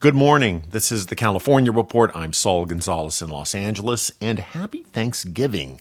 Good 0.00 0.14
morning. 0.14 0.62
This 0.70 0.92
is 0.92 1.06
the 1.06 1.16
California 1.16 1.72
Report. 1.72 2.12
I'm 2.14 2.32
Saul 2.32 2.66
Gonzalez 2.66 3.20
in 3.20 3.30
Los 3.30 3.52
Angeles, 3.52 4.12
and 4.20 4.38
happy 4.38 4.84
Thanksgiving. 4.84 5.80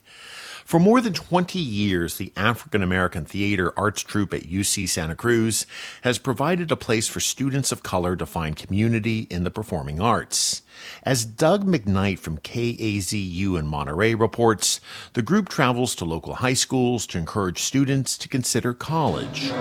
For 0.66 0.80
more 0.80 1.02
than 1.02 1.14
20 1.14 1.60
years, 1.60 2.18
the 2.18 2.34
African 2.36 2.82
American 2.82 3.26
Theater 3.26 3.72
Arts 3.78 4.02
Troupe 4.02 4.34
at 4.34 4.50
UC 4.50 4.90
Santa 4.90 5.14
Cruz 5.14 5.68
has 6.02 6.18
provided 6.18 6.72
a 6.72 6.76
place 6.76 7.08
for 7.08 7.20
students 7.20 7.72
of 7.72 7.84
color 7.84 8.16
to 8.16 8.26
find 8.26 8.56
community 8.56 9.28
in 9.30 9.44
the 9.44 9.52
performing 9.52 10.02
arts. 10.02 10.64
As 11.04 11.24
Doug 11.24 11.68
McKnight 11.68 12.18
from 12.18 12.40
KAZU 12.40 13.60
in 13.60 13.68
Monterey 13.68 14.16
reports, 14.16 14.82
the 15.14 15.22
group 15.22 15.48
travels 15.48 15.94
to 15.94 16.06
local 16.06 16.34
high 16.34 16.56
schools 16.56 17.06
to 17.08 17.20
encourage 17.20 17.62
students 17.62 18.18
to 18.18 18.28
consider 18.28 18.74
college. 18.74 19.52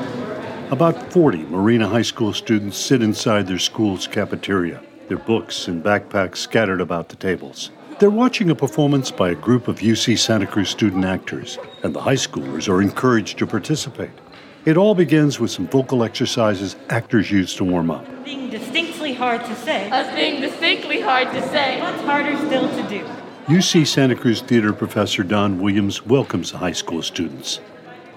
About 0.70 1.12
40 1.12 1.44
Marina 1.44 1.86
High 1.86 2.02
School 2.02 2.32
students 2.32 2.76
sit 2.76 3.00
inside 3.00 3.46
their 3.46 3.58
school's 3.58 4.08
cafeteria, 4.08 4.82
their 5.06 5.16
books 5.16 5.68
and 5.68 5.80
backpacks 5.82 6.38
scattered 6.38 6.80
about 6.80 7.08
the 7.08 7.14
tables. 7.14 7.70
They're 8.00 8.10
watching 8.10 8.50
a 8.50 8.54
performance 8.56 9.12
by 9.12 9.30
a 9.30 9.36
group 9.36 9.68
of 9.68 9.78
UC 9.78 10.18
Santa 10.18 10.44
Cruz 10.44 10.68
student 10.68 11.04
actors, 11.04 11.56
and 11.84 11.94
the 11.94 12.00
high 12.00 12.16
schoolers 12.16 12.68
are 12.68 12.82
encouraged 12.82 13.38
to 13.38 13.46
participate. 13.46 14.10
It 14.64 14.76
all 14.76 14.96
begins 14.96 15.38
with 15.38 15.52
some 15.52 15.68
vocal 15.68 16.02
exercises 16.02 16.74
actors 16.90 17.30
use 17.30 17.54
to 17.54 17.64
warm 17.64 17.92
up. 17.92 18.04
Being 18.24 18.50
distinctly 18.50 19.14
hard 19.14 19.44
to 19.44 19.54
say. 19.54 19.88
Us 19.90 20.12
being 20.16 20.40
distinctly 20.40 21.00
hard 21.00 21.30
to 21.30 21.48
say. 21.48 21.80
What's 21.80 22.02
harder 22.02 22.36
still 22.38 22.68
to 22.68 22.88
do? 22.88 23.06
UC 23.46 23.86
Santa 23.86 24.16
Cruz 24.16 24.40
theater 24.40 24.72
professor 24.72 25.22
Don 25.22 25.60
Williams 25.60 26.04
welcomes 26.04 26.50
the 26.50 26.58
high 26.58 26.72
school 26.72 27.02
students. 27.02 27.60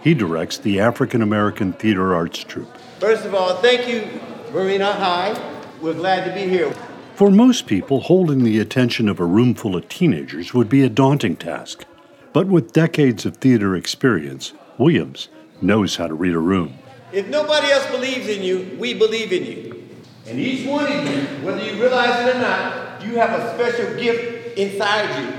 He 0.01 0.13
directs 0.13 0.57
the 0.57 0.79
African 0.79 1.21
American 1.21 1.73
Theater 1.73 2.15
Arts 2.15 2.43
Troupe. 2.43 2.73
First 2.99 3.25
of 3.25 3.35
all, 3.35 3.55
thank 3.55 3.87
you, 3.87 4.07
Marina 4.53 4.93
High. 4.93 5.37
We're 5.81 5.93
glad 5.93 6.25
to 6.25 6.33
be 6.33 6.49
here. 6.49 6.73
For 7.15 7.29
most 7.29 7.67
people, 7.67 7.99
holding 7.99 8.43
the 8.45 8.59
attention 8.59 9.09
of 9.09 9.19
a 9.19 9.25
room 9.25 9.53
full 9.53 9.75
of 9.75 9.89
teenagers 9.89 10.53
would 10.53 10.69
be 10.69 10.83
a 10.83 10.89
daunting 10.89 11.35
task. 11.35 11.83
But 12.31 12.47
with 12.47 12.71
decades 12.71 13.25
of 13.25 13.37
theater 13.37 13.75
experience, 13.75 14.53
Williams 14.77 15.27
knows 15.61 15.97
how 15.97 16.07
to 16.07 16.13
read 16.13 16.33
a 16.33 16.39
room. 16.39 16.77
If 17.11 17.27
nobody 17.27 17.67
else 17.71 17.85
believes 17.87 18.29
in 18.29 18.41
you, 18.41 18.77
we 18.79 18.93
believe 18.93 19.33
in 19.33 19.45
you. 19.45 19.89
And 20.27 20.39
each 20.39 20.65
one 20.65 20.85
of 20.85 21.07
you, 21.09 21.21
whether 21.45 21.61
you 21.61 21.81
realize 21.81 22.25
it 22.25 22.35
or 22.35 22.39
not, 22.39 23.03
you 23.03 23.15
have 23.15 23.37
a 23.37 23.53
special 23.55 23.99
gift 23.99 24.57
inside 24.57 25.19
you. 25.19 25.33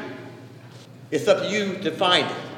It's 1.10 1.28
up 1.28 1.44
to 1.44 1.48
you 1.48 1.78
to 1.78 1.90
find 1.92 2.26
it. 2.26 2.49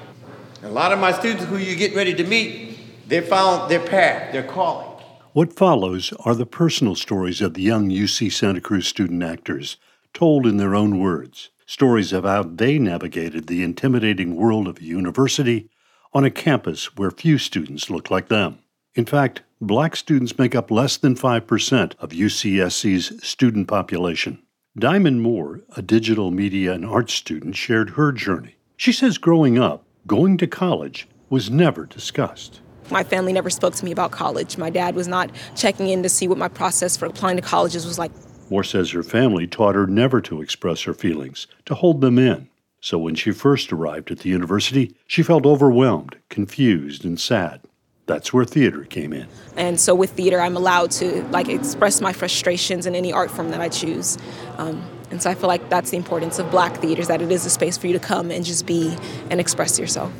And 0.63 0.71
a 0.71 0.75
lot 0.75 0.93
of 0.93 1.01
my 1.01 1.11
students 1.11 1.45
who 1.47 1.57
you 1.57 1.75
get 1.75 1.93
ready 1.93 2.15
to 2.15 2.23
meet, 2.23 3.09
they 3.09 3.21
found 3.21 3.69
their 3.69 3.85
path, 3.85 4.31
their 4.33 4.45
calling. 4.45 4.87
What 5.33 5.53
follows 5.53 6.13
are 6.25 6.37
the 6.37 6.47
personal 6.47 6.95
stories 6.95 7.41
of 7.41 7.55
the 7.55 7.63
young 7.63 7.91
UC 7.91 8.31
Santa 8.31 8.61
Cruz 8.61 8.87
student 8.87 9.25
actors, 9.25 9.77
told 10.15 10.47
in 10.47 10.59
their 10.59 10.77
own 10.77 11.01
words. 11.01 11.51
Stories 11.67 12.13
of 12.13 12.23
how 12.23 12.45
they 12.45 12.79
navigated 12.79 13.49
the 13.49 13.65
intimidating 13.65 14.37
world 14.37 14.69
of 14.69 14.81
university 14.81 15.69
on 16.13 16.25
a 16.25 16.31
campus 16.31 16.97
where 16.97 17.11
few 17.11 17.39
students 17.39 17.91
look 17.91 18.09
like 18.09 18.29
them. 18.29 18.61
In 18.95 19.05
fact, 19.05 19.43
black 19.61 19.97
students 19.97 20.39
make 20.39 20.55
up 20.55 20.71
less 20.71 20.97
than 20.97 21.17
5% 21.17 21.95
of 21.99 22.11
UCSC's 22.11 23.27
student 23.27 23.67
population. 23.67 24.41
Diamond 24.79 25.23
Moore, 25.23 25.63
a 25.77 25.83
digital 25.83 26.31
media 26.31 26.73
and 26.73 26.87
arts 26.87 27.15
student, 27.15 27.57
shared 27.57 27.91
her 27.91 28.13
journey. 28.13 28.55
She 28.77 28.93
says 28.93 29.19
growing 29.19 29.59
up, 29.59 29.85
going 30.07 30.37
to 30.39 30.47
college 30.47 31.09
was 31.31 31.51
never 31.51 31.87
discussed. 31.87 32.61
My 32.91 33.05
family 33.05 33.33
never 33.33 33.51
spoke 33.51 33.75
to 33.77 33.85
me 33.85 33.93
about 33.93 34.11
college. 34.11 34.59
My 34.59 34.71
dad 34.71 34.95
was 34.95 35.09
not 35.09 35.31
checking 35.57 35.89
in 35.89 36.03
to 36.03 36.09
see 36.09 36.29
what 36.29 36.39
my 36.39 36.49
process 36.49 36.97
for 36.97 37.07
applying 37.07 37.37
to 37.37 37.43
colleges 37.43 37.87
was 37.87 37.99
like. 37.99 38.11
Moore 38.51 38.65
says 38.65 38.91
her 38.91 39.03
family 39.03 39.47
taught 39.47 39.75
her 39.75 39.87
never 39.87 40.21
to 40.23 40.43
express 40.43 40.83
her 40.83 40.93
feelings, 40.93 41.47
to 41.65 41.75
hold 41.75 42.01
them 42.01 42.19
in. 42.19 42.49
So 42.81 42.99
when 42.99 43.15
she 43.15 43.31
first 43.31 43.73
arrived 43.73 44.11
at 44.11 44.19
the 44.19 44.29
university, 44.29 44.95
she 45.07 45.23
felt 45.23 45.47
overwhelmed, 45.47 46.17
confused, 46.29 47.05
and 47.05 47.19
sad. 47.19 47.61
That's 48.07 48.33
where 48.33 48.45
theater 48.45 48.85
came 48.85 49.13
in. 49.13 49.29
And 49.57 49.81
so 49.81 49.95
with 49.95 50.11
theater, 50.11 50.41
I'm 50.41 50.57
allowed 50.57 50.91
to 50.93 51.23
like 51.29 51.49
express 51.49 52.01
my 52.01 52.13
frustrations 52.13 52.85
in 52.85 52.97
any 52.97 53.13
art 53.13 53.31
form 53.31 53.51
that 53.53 53.61
I 53.61 53.69
choose. 53.69 54.19
Um, 54.59 54.85
and 55.13 55.23
so 55.23 55.31
I 55.31 55.35
feel 55.35 55.47
like 55.47 55.69
that's 55.69 55.91
the 55.91 55.99
importance 55.99 56.39
of 56.39 56.51
black 56.51 56.79
theaters, 56.79 57.07
that 57.09 57.21
it 57.21 57.31
is 57.31 57.45
a 57.45 57.51
space 57.51 57.77
for 57.77 57.87
you 57.87 57.93
to 57.93 58.01
come 58.01 58.31
and 58.31 58.45
just 58.45 58.67
be 58.67 58.97
and 59.31 59.39
express 59.39 59.79
yourself. 59.79 60.11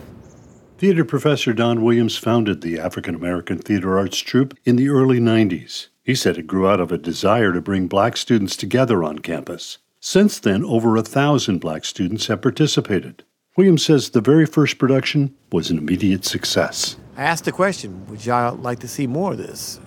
Theater 0.77 1.05
professor 1.05 1.53
Don 1.53 1.83
Williams 1.83 2.19
founded 2.19 2.61
the 2.61 2.79
African 2.79 3.15
American 3.15 3.57
Theater 3.57 3.97
Arts 3.97 4.19
Troupe 4.19 4.57
in 4.65 4.77
the 4.77 4.91
early 4.91 5.19
90s. 5.19 5.89
He 6.05 6.15
said 6.15 6.37
it 6.37 6.47
grew 6.47 6.69
out 6.69 6.81
of 6.81 6.93
a 6.93 6.99
desire 6.99 7.53
to 7.53 7.61
bring 7.63 7.87
black 7.87 8.17
students 8.17 8.55
together 8.55 9.03
on 9.03 9.21
campus. 9.21 9.79
Since 10.01 10.41
then, 10.41 10.65
over 10.65 10.97
a 10.97 11.03
thousand 11.03 11.61
black 11.61 11.85
students 11.85 12.27
have 12.27 12.43
participated. 12.43 13.25
Williams 13.57 13.85
says 13.85 14.11
the 14.11 14.21
very 14.21 14.45
first 14.45 14.77
production 14.77 15.35
was 15.53 15.71
an 15.71 15.79
immediate 15.79 16.25
success. 16.25 16.97
I 17.17 17.23
asked 17.23 17.45
the 17.45 17.53
question, 17.53 18.05
would 18.09 18.27
y'all 18.27 18.57
like 18.57 18.81
to 18.81 18.89
see 18.89 19.07
more 19.07 19.33
of 19.33 19.39
this? 19.39 19.81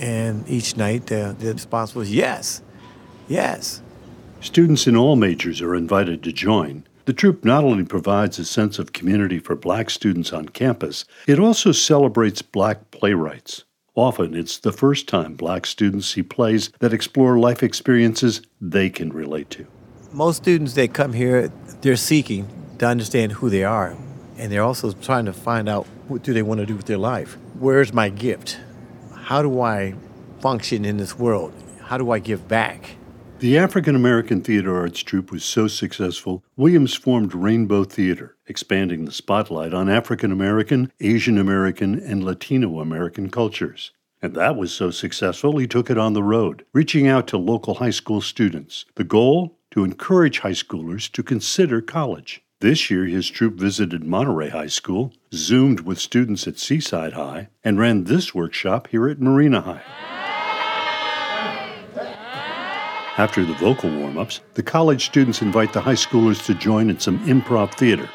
And 0.00 0.48
each 0.48 0.76
night 0.76 1.10
uh, 1.12 1.32
the 1.32 1.52
response 1.52 1.94
was 1.94 2.14
yes, 2.14 2.62
yes. 3.28 3.82
Students 4.46 4.86
in 4.86 4.96
all 4.96 5.16
majors 5.16 5.60
are 5.60 5.74
invited 5.74 6.22
to 6.22 6.32
join, 6.32 6.84
the 7.04 7.12
troupe 7.12 7.44
not 7.44 7.64
only 7.64 7.84
provides 7.84 8.38
a 8.38 8.44
sense 8.44 8.78
of 8.78 8.92
community 8.92 9.40
for 9.40 9.56
black 9.56 9.90
students 9.90 10.32
on 10.32 10.50
campus, 10.50 11.04
it 11.26 11.40
also 11.40 11.72
celebrates 11.72 12.42
black 12.42 12.92
playwrights. 12.92 13.64
Often 13.96 14.36
it's 14.36 14.56
the 14.58 14.70
first 14.70 15.08
time 15.08 15.34
black 15.34 15.66
students 15.66 16.06
see 16.06 16.22
plays 16.22 16.70
that 16.78 16.92
explore 16.92 17.40
life 17.40 17.64
experiences 17.64 18.40
they 18.60 18.88
can 18.88 19.12
relate 19.12 19.50
to. 19.50 19.66
Most 20.12 20.44
students 20.44 20.74
that 20.74 20.94
come 20.94 21.12
here, 21.12 21.50
they're 21.80 21.96
seeking 21.96 22.48
to 22.78 22.86
understand 22.86 23.32
who 23.32 23.50
they 23.50 23.64
are, 23.64 23.96
and 24.38 24.52
they're 24.52 24.62
also 24.62 24.92
trying 24.92 25.24
to 25.24 25.32
find 25.32 25.68
out 25.68 25.88
what 26.06 26.22
do 26.22 26.32
they 26.32 26.42
want 26.42 26.60
to 26.60 26.66
do 26.66 26.76
with 26.76 26.86
their 26.86 26.98
life. 26.98 27.36
Where's 27.58 27.92
my 27.92 28.10
gift? 28.10 28.60
How 29.12 29.42
do 29.42 29.60
I 29.60 29.96
function 30.38 30.84
in 30.84 30.98
this 30.98 31.18
world? 31.18 31.52
How 31.80 31.98
do 31.98 32.12
I 32.12 32.20
give 32.20 32.46
back? 32.46 32.96
The 33.38 33.58
African 33.58 33.94
American 33.94 34.40
Theater 34.40 34.74
Arts 34.74 35.02
Troupe 35.02 35.30
was 35.30 35.44
so 35.44 35.68
successful, 35.68 36.42
Williams 36.56 36.94
formed 36.94 37.34
Rainbow 37.34 37.84
Theater, 37.84 38.34
expanding 38.46 39.04
the 39.04 39.12
spotlight 39.12 39.74
on 39.74 39.90
African 39.90 40.32
American, 40.32 40.90
Asian 41.00 41.36
American, 41.36 42.00
and 42.00 42.24
Latino 42.24 42.80
American 42.80 43.28
cultures. 43.28 43.92
And 44.22 44.34
that 44.36 44.56
was 44.56 44.72
so 44.72 44.90
successful, 44.90 45.58
he 45.58 45.66
took 45.66 45.90
it 45.90 45.98
on 45.98 46.14
the 46.14 46.22
road, 46.22 46.64
reaching 46.72 47.06
out 47.06 47.26
to 47.26 47.36
local 47.36 47.74
high 47.74 47.90
school 47.90 48.22
students. 48.22 48.86
The 48.94 49.04
goal? 49.04 49.58
To 49.72 49.84
encourage 49.84 50.38
high 50.38 50.52
schoolers 50.52 51.12
to 51.12 51.22
consider 51.22 51.82
college. 51.82 52.42
This 52.60 52.90
year, 52.90 53.04
his 53.04 53.28
troupe 53.28 53.56
visited 53.56 54.02
Monterey 54.02 54.48
High 54.48 54.68
School, 54.68 55.12
Zoomed 55.34 55.80
with 55.80 55.98
students 55.98 56.48
at 56.48 56.58
Seaside 56.58 57.12
High, 57.12 57.48
and 57.62 57.78
ran 57.78 58.04
this 58.04 58.34
workshop 58.34 58.88
here 58.88 59.06
at 59.08 59.20
Marina 59.20 59.60
High. 59.60 60.15
After 63.18 63.46
the 63.46 63.54
vocal 63.54 63.88
warm 63.88 64.18
ups, 64.18 64.40
the 64.52 64.62
college 64.62 65.06
students 65.06 65.40
invite 65.40 65.72
the 65.72 65.80
high 65.80 65.94
schoolers 65.94 66.44
to 66.44 66.54
join 66.54 66.90
in 66.90 67.00
some 67.00 67.18
improv 67.20 67.74
theater. 67.74 68.10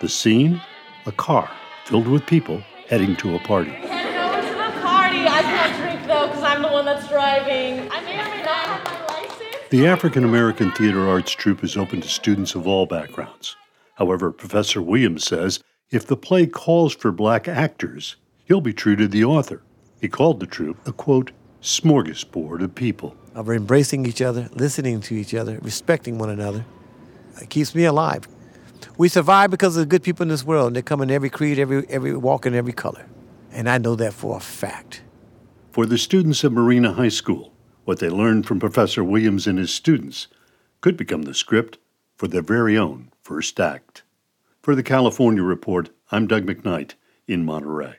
The 0.00 0.08
scene? 0.08 0.62
A 1.04 1.12
car 1.12 1.50
filled 1.84 2.08
with 2.08 2.24
people 2.24 2.62
heading 2.88 3.14
to 3.16 3.34
a 3.34 3.38
party. 3.40 3.72
I 3.72 3.86
can't 3.86 4.14
go 4.14 4.40
to 4.40 4.74
the 4.74 4.80
party. 4.80 5.18
I 5.18 5.42
can't 5.42 5.76
drink 5.76 6.06
though 6.06 6.28
because 6.28 6.42
I'm 6.42 6.62
the 6.62 6.68
one 6.68 6.86
that's 6.86 7.06
driving. 7.08 7.90
I 7.90 8.00
may 8.00 8.18
or 8.18 8.24
may 8.24 8.42
not 8.42 8.64
have 8.64 8.84
my 8.84 9.14
license. 9.16 9.68
The 9.68 9.86
African 9.86 10.24
American 10.24 10.72
Theater 10.72 11.06
Arts 11.06 11.32
Troupe 11.32 11.62
is 11.62 11.76
open 11.76 12.00
to 12.00 12.08
students 12.08 12.54
of 12.54 12.66
all 12.66 12.86
backgrounds. 12.86 13.54
However, 13.96 14.32
Professor 14.32 14.80
Williams 14.80 15.26
says 15.26 15.62
if 15.90 16.06
the 16.06 16.16
play 16.16 16.46
calls 16.46 16.94
for 16.94 17.12
black 17.12 17.48
actors, 17.48 18.16
he'll 18.46 18.62
be 18.62 18.72
true 18.72 18.96
to 18.96 19.08
the 19.08 19.24
author. 19.24 19.62
He 20.00 20.08
called 20.08 20.40
the 20.40 20.46
troupe 20.46 20.78
a 20.88 20.92
quote, 20.92 21.32
smorgasbord 21.62 22.62
of 22.62 22.74
people. 22.74 23.16
Of 23.34 23.48
embracing 23.50 24.06
each 24.06 24.22
other, 24.22 24.48
listening 24.52 25.00
to 25.02 25.14
each 25.14 25.34
other, 25.34 25.58
respecting 25.62 26.18
one 26.18 26.30
another. 26.30 26.64
It 27.40 27.50
keeps 27.50 27.74
me 27.74 27.84
alive. 27.84 28.26
We 28.96 29.08
survive 29.08 29.50
because 29.50 29.76
of 29.76 29.80
the 29.80 29.86
good 29.86 30.02
people 30.02 30.24
in 30.24 30.28
this 30.28 30.44
world, 30.44 30.68
and 30.68 30.76
they 30.76 30.82
come 30.82 31.00
in 31.02 31.10
every 31.10 31.30
creed, 31.30 31.58
every, 31.58 31.86
every 31.88 32.16
walk, 32.16 32.46
and 32.46 32.54
every 32.54 32.72
color. 32.72 33.06
And 33.52 33.68
I 33.68 33.78
know 33.78 33.94
that 33.96 34.12
for 34.12 34.36
a 34.36 34.40
fact. 34.40 35.02
For 35.70 35.86
the 35.86 35.98
students 35.98 36.42
of 36.42 36.52
Marina 36.52 36.92
High 36.92 37.08
School, 37.08 37.52
what 37.84 38.00
they 38.00 38.08
learned 38.08 38.46
from 38.46 38.60
Professor 38.60 39.04
Williams 39.04 39.46
and 39.46 39.58
his 39.58 39.72
students 39.72 40.26
could 40.80 40.96
become 40.96 41.22
the 41.22 41.34
script 41.34 41.78
for 42.16 42.28
their 42.28 42.42
very 42.42 42.76
own 42.76 43.10
first 43.22 43.58
act. 43.60 44.02
For 44.62 44.74
the 44.74 44.82
California 44.82 45.42
Report, 45.42 45.90
I'm 46.10 46.26
Doug 46.26 46.44
McKnight 46.44 46.94
in 47.26 47.44
Monterey. 47.44 47.98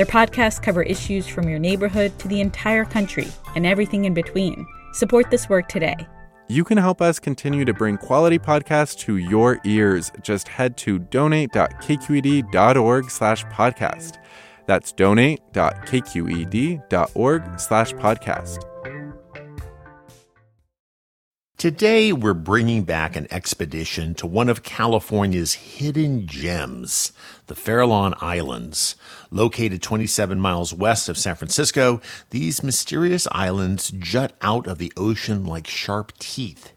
Their 0.00 0.06
podcasts 0.06 0.62
cover 0.62 0.82
issues 0.82 1.26
from 1.26 1.46
your 1.46 1.58
neighborhood 1.58 2.18
to 2.20 2.28
the 2.28 2.40
entire 2.40 2.86
country 2.86 3.26
and 3.54 3.66
everything 3.66 4.06
in 4.06 4.14
between. 4.14 4.66
Support 4.94 5.30
this 5.30 5.50
work 5.50 5.68
today. 5.68 6.08
You 6.48 6.64
can 6.64 6.78
help 6.78 7.02
us 7.02 7.18
continue 7.18 7.66
to 7.66 7.74
bring 7.74 7.98
quality 7.98 8.38
podcasts 8.38 8.98
to 9.00 9.18
your 9.18 9.60
ears. 9.64 10.10
Just 10.22 10.48
head 10.48 10.78
to 10.78 11.00
donate.kqed.org 11.00 13.10
slash 13.10 13.44
podcast. 13.44 14.16
That's 14.64 14.90
donate.kqed.org 14.92 17.60
slash 17.60 17.92
podcast. 17.92 18.64
Today, 21.60 22.14
we're 22.14 22.32
bringing 22.32 22.84
back 22.84 23.16
an 23.16 23.26
expedition 23.30 24.14
to 24.14 24.26
one 24.26 24.48
of 24.48 24.62
California's 24.62 25.52
hidden 25.52 26.26
gems, 26.26 27.12
the 27.50 27.56
Farallon 27.56 28.16
Islands. 28.22 28.94
Located 29.32 29.82
27 29.82 30.38
miles 30.38 30.72
west 30.72 31.08
of 31.08 31.18
San 31.18 31.34
Francisco, 31.34 32.00
these 32.30 32.62
mysterious 32.62 33.26
islands 33.32 33.90
jut 33.98 34.34
out 34.40 34.68
of 34.68 34.78
the 34.78 34.92
ocean 34.96 35.44
like 35.44 35.66
sharp 35.66 36.12
teeth. 36.20 36.72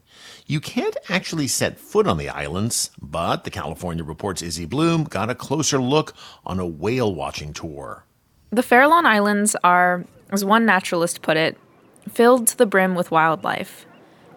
You 0.48 0.58
can't 0.58 0.96
actually 1.08 1.46
set 1.46 1.78
foot 1.78 2.08
on 2.08 2.18
the 2.18 2.28
islands, 2.28 2.90
but 3.00 3.44
the 3.44 3.52
California 3.52 4.02
Report's 4.02 4.42
Izzy 4.42 4.64
Bloom 4.64 5.04
got 5.04 5.30
a 5.30 5.34
closer 5.36 5.80
look 5.80 6.12
on 6.44 6.58
a 6.58 6.66
whale 6.66 7.14
watching 7.14 7.52
tour. 7.52 8.04
The 8.50 8.62
Farallon 8.62 9.04
Islands 9.04 9.54
are, 9.62 10.04
as 10.32 10.44
one 10.44 10.66
naturalist 10.66 11.22
put 11.22 11.36
it, 11.36 11.56
filled 12.10 12.48
to 12.48 12.58
the 12.58 12.66
brim 12.66 12.96
with 12.96 13.12
wildlife. 13.12 13.86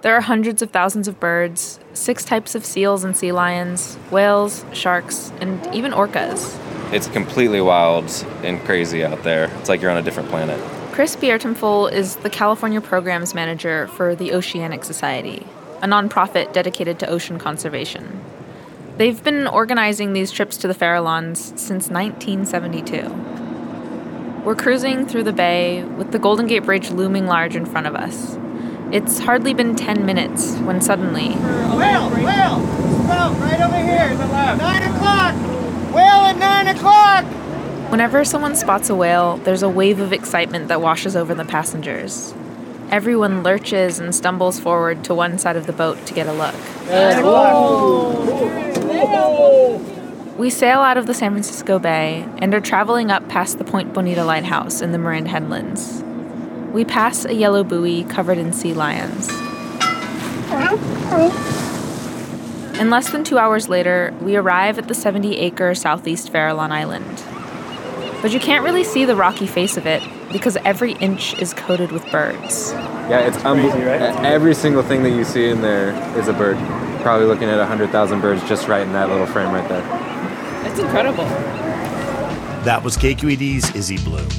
There 0.04 0.16
are 0.16 0.22
hundreds 0.22 0.62
of 0.62 0.70
thousands 0.70 1.08
of 1.08 1.20
birds, 1.20 1.80
six 1.94 2.24
types 2.24 2.54
of 2.54 2.64
seals 2.64 3.04
and 3.04 3.18
sea 3.18 3.32
lions, 3.32 3.96
whales, 4.12 4.64
sharks, 4.72 5.32
and 5.42 5.74
even 5.74 5.92
orcas. 5.92 6.56
It's 6.94 7.08
completely 7.08 7.62
wild 7.62 8.06
and 8.44 8.64
crazy 8.64 9.04
out 9.04 9.24
there. 9.24 9.46
It's 9.60 9.70
like 9.70 9.82
you're 9.82 9.90
on 9.90 9.98
a 9.98 10.04
different 10.04 10.30
planet. 10.30 10.62
Chris 10.92 11.16
Biertuempfel 11.16 11.92
is 11.92 12.18
the 12.18 12.30
California 12.30 12.80
Programs 12.80 13.34
Manager 13.34 13.88
for 13.88 14.16
the 14.16 14.34
Oceanic 14.34 14.84
Society, 14.84 15.48
a 15.82 15.88
nonprofit 15.88 16.54
dedicated 16.54 17.00
to 17.00 17.08
ocean 17.08 17.40
conservation. 17.40 18.24
They've 18.98 19.24
been 19.24 19.48
organizing 19.48 20.14
these 20.14 20.32
trips 20.32 20.58
to 20.58 20.68
the 20.68 20.76
Farallons 20.76 21.58
since 21.58 21.90
1972. 21.90 24.44
We're 24.46 24.56
cruising 24.56 25.08
through 25.08 25.24
the 25.24 25.34
bay 25.34 25.84
with 25.84 26.12
the 26.12 26.20
Golden 26.20 26.46
Gate 26.46 26.66
Bridge 26.66 26.92
looming 26.92 27.26
large 27.26 27.56
in 27.56 27.66
front 27.66 27.88
of 27.88 27.96
us. 27.96 28.38
It's 28.90 29.20
hardly 29.20 29.54
been 29.54 29.76
10 29.76 30.06
minutes 30.06 30.56
when 30.60 30.80
suddenly. 30.80 31.32
Whale! 31.32 32.10
Whale! 32.10 32.62
Spout 33.04 33.38
right 33.42 33.60
over 33.60 33.76
here! 33.76 34.10
To 34.10 34.16
the 34.16 34.28
left. 34.28 34.62
9 34.62 34.84
o'clock! 34.84 35.36
Whale 35.94 36.26
at 36.26 36.38
9 36.38 36.68
o'clock! 36.76 37.26
Whenever 37.92 38.24
someone 38.24 38.56
spots 38.56 38.90
a 38.90 38.96
whale, 38.96 39.38
there's 39.38 39.62
a 39.62 39.68
wave 39.68 40.00
of 40.00 40.14
excitement 40.14 40.70
that 40.70 40.80
washes 40.80 41.18
over 41.18 41.36
the 41.36 41.44
passengers. 41.44 42.34
Everyone 42.90 43.44
lurches 43.44 44.00
and 44.00 44.16
stumbles 44.16 44.58
forward 44.58 45.04
to 45.04 45.14
one 45.14 45.38
side 45.38 45.58
of 45.58 45.68
the 45.68 45.74
boat 45.74 46.06
to 46.06 46.14
get 46.14 46.26
a 46.26 46.32
look. 46.32 46.56
We 50.38 50.50
sail 50.50 50.80
out 50.80 50.98
of 50.98 51.08
the 51.08 51.14
San 51.14 51.32
Francisco 51.32 51.78
Bay 51.78 52.26
and 52.38 52.54
are 52.54 52.62
traveling 52.62 53.12
up 53.12 53.28
past 53.28 53.58
the 53.58 53.66
Point 53.66 53.94
Bonita 53.94 54.24
Lighthouse 54.24 54.80
in 54.80 54.94
the 54.94 54.98
Marin 54.98 55.26
Headlands. 55.26 56.04
We 56.78 56.86
pass 56.86 57.26
a 57.26 57.34
yellow 57.34 57.64
buoy 57.64 58.04
covered 58.04 58.38
in 58.38 58.54
sea 58.54 58.76
lions. 58.76 59.30
And 62.80 62.92
less 62.92 63.10
than 63.10 63.24
two 63.24 63.40
hours 63.40 63.68
later, 63.68 64.14
we 64.22 64.36
arrive 64.36 64.78
at 64.78 64.88
the 64.88 64.94
70 64.94 65.40
acre 65.40 65.74
southeast 65.74 66.32
Farallon 66.32 66.70
Island. 66.70 67.24
But 68.22 68.32
you 68.32 68.40
can't 68.40 68.64
really 68.64 68.84
see 68.84 69.06
the 69.06 69.16
rocky 69.16 69.48
face 69.48 69.76
of 69.76 69.88
it 69.88 70.04
because 70.32 70.56
every 70.58 70.92
inch 70.94 71.34
is 71.40 71.52
coated 71.56 71.92
with 71.92 72.06
birds. 72.12 72.74
Yeah, 72.74 73.22
it's 73.22 73.44
unbelievable. 73.44 73.84
Right? 73.84 74.24
Every 74.24 74.54
single 74.54 74.84
thing 74.84 75.02
that 75.02 75.14
you 75.14 75.24
see 75.24 75.50
in 75.50 75.62
there 75.62 75.96
is 76.16 76.28
a 76.28 76.34
bird. 76.34 76.58
Probably 77.02 77.26
looking 77.26 77.50
at 77.50 77.58
100,000 77.58 78.22
birds 78.22 78.48
just 78.48 78.68
right 78.68 78.86
in 78.86 78.94
that 78.94 79.10
little 79.10 79.26
frame 79.26 79.52
right 79.52 79.68
there. 79.68 79.82
It's 80.70 80.80
incredible. 80.80 81.26
That 82.66 82.84
was 82.84 82.98
KQED's 82.98 83.74
Izzy 83.76 83.98
Bloom. 83.98 84.30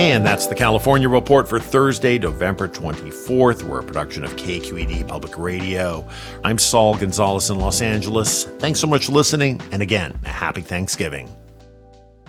And 0.00 0.24
that's 0.24 0.46
the 0.46 0.54
California 0.54 1.10
Report 1.10 1.46
for 1.46 1.60
Thursday, 1.60 2.18
November 2.18 2.66
24th. 2.66 3.62
We're 3.62 3.80
a 3.80 3.84
production 3.84 4.24
of 4.24 4.34
KQED 4.34 5.06
Public 5.06 5.36
Radio. 5.36 6.08
I'm 6.42 6.56
Saul 6.56 6.96
Gonzalez 6.96 7.50
in 7.50 7.58
Los 7.58 7.82
Angeles. 7.82 8.44
Thanks 8.44 8.80
so 8.80 8.86
much 8.86 9.04
for 9.04 9.12
listening. 9.12 9.60
And 9.72 9.82
again, 9.82 10.18
a 10.24 10.30
happy 10.30 10.62
Thanksgiving. 10.62 11.28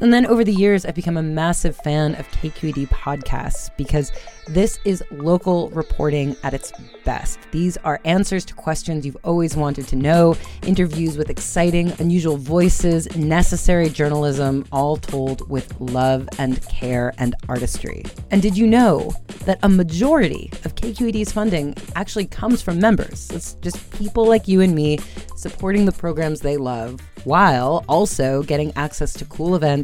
And 0.00 0.12
then 0.12 0.26
over 0.26 0.42
the 0.42 0.52
years, 0.52 0.84
I've 0.84 0.94
become 0.94 1.16
a 1.16 1.22
massive 1.22 1.76
fan 1.76 2.16
of 2.16 2.28
KQED 2.32 2.88
podcasts 2.88 3.70
because 3.76 4.10
this 4.48 4.78
is 4.84 5.02
local 5.10 5.70
reporting 5.70 6.36
at 6.42 6.52
its 6.52 6.72
best. 7.04 7.38
These 7.52 7.76
are 7.78 8.00
answers 8.04 8.44
to 8.46 8.54
questions 8.54 9.06
you've 9.06 9.16
always 9.24 9.56
wanted 9.56 9.86
to 9.88 9.96
know, 9.96 10.36
interviews 10.66 11.16
with 11.16 11.30
exciting, 11.30 11.92
unusual 11.98 12.36
voices, 12.36 13.14
necessary 13.16 13.88
journalism, 13.88 14.64
all 14.72 14.96
told 14.96 15.48
with 15.48 15.80
love 15.80 16.28
and 16.38 16.60
care 16.68 17.14
and 17.18 17.34
artistry. 17.48 18.04
And 18.30 18.42
did 18.42 18.58
you 18.58 18.66
know 18.66 19.12
that 19.44 19.60
a 19.62 19.68
majority 19.68 20.50
of 20.64 20.74
KQED's 20.74 21.32
funding 21.32 21.74
actually 21.94 22.26
comes 22.26 22.60
from 22.60 22.80
members? 22.80 23.30
It's 23.30 23.54
just 23.54 23.90
people 23.92 24.26
like 24.26 24.48
you 24.48 24.60
and 24.60 24.74
me 24.74 24.98
supporting 25.36 25.84
the 25.84 25.92
programs 25.92 26.40
they 26.40 26.56
love 26.56 27.00
while 27.24 27.84
also 27.88 28.42
getting 28.42 28.72
access 28.76 29.12
to 29.14 29.24
cool 29.26 29.54
events, 29.54 29.83